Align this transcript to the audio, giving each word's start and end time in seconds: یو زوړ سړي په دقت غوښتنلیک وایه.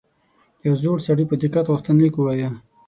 یو 0.65 0.73
زوړ 0.81 0.97
سړي 1.07 1.25
په 1.27 1.35
دقت 1.43 1.65
غوښتنلیک 1.71 2.15
وایه. 2.17 2.49